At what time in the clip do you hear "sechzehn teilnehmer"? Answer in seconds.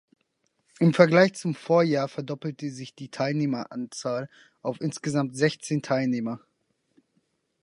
5.37-6.39